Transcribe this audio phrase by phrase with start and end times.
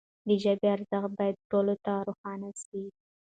[0.27, 2.83] د ژبي ارزښت باید ټولو ته روښانه سي.